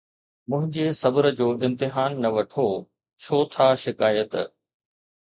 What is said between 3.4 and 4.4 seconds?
ٿا شڪايت؟